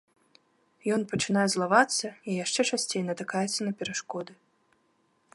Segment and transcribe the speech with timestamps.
[0.93, 4.33] Ён пачынае злавацца і яшчэ часцей натыкаецца на перашкоды.